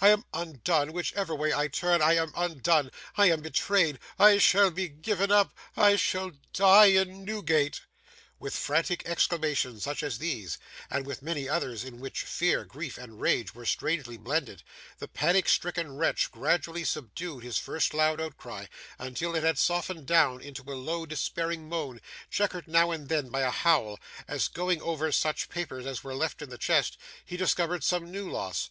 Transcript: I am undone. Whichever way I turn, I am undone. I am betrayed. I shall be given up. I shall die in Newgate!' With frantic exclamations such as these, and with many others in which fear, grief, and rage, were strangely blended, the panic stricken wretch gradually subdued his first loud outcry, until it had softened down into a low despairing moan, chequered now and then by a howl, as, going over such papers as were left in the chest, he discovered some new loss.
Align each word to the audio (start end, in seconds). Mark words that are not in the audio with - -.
I 0.00 0.08
am 0.08 0.24
undone. 0.32 0.94
Whichever 0.94 1.34
way 1.34 1.52
I 1.52 1.68
turn, 1.68 2.00
I 2.00 2.14
am 2.14 2.32
undone. 2.34 2.90
I 3.18 3.28
am 3.30 3.42
betrayed. 3.42 3.98
I 4.18 4.38
shall 4.38 4.70
be 4.70 4.88
given 4.88 5.30
up. 5.30 5.52
I 5.76 5.96
shall 5.96 6.32
die 6.54 6.86
in 6.86 7.22
Newgate!' 7.26 7.82
With 8.38 8.56
frantic 8.56 9.04
exclamations 9.04 9.82
such 9.82 10.02
as 10.02 10.16
these, 10.16 10.56
and 10.88 11.04
with 11.04 11.20
many 11.20 11.50
others 11.50 11.84
in 11.84 12.00
which 12.00 12.22
fear, 12.22 12.64
grief, 12.64 12.96
and 12.96 13.20
rage, 13.20 13.54
were 13.54 13.66
strangely 13.66 14.16
blended, 14.16 14.62
the 15.00 15.06
panic 15.06 15.50
stricken 15.50 15.98
wretch 15.98 16.30
gradually 16.30 16.84
subdued 16.84 17.44
his 17.44 17.58
first 17.58 17.92
loud 17.92 18.22
outcry, 18.22 18.64
until 18.98 19.34
it 19.36 19.44
had 19.44 19.58
softened 19.58 20.06
down 20.06 20.40
into 20.40 20.62
a 20.62 20.72
low 20.72 21.04
despairing 21.04 21.68
moan, 21.68 22.00
chequered 22.30 22.66
now 22.66 22.90
and 22.90 23.10
then 23.10 23.28
by 23.28 23.40
a 23.42 23.50
howl, 23.50 24.00
as, 24.26 24.48
going 24.48 24.80
over 24.80 25.12
such 25.12 25.50
papers 25.50 25.84
as 25.84 26.02
were 26.02 26.14
left 26.14 26.40
in 26.40 26.48
the 26.48 26.56
chest, 26.56 26.96
he 27.22 27.36
discovered 27.36 27.84
some 27.84 28.10
new 28.10 28.30
loss. 28.30 28.70